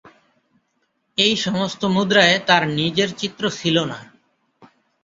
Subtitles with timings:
[1.17, 3.99] এই সমস্ত মুদ্রায় তার নিজের চিত্র ছিল না।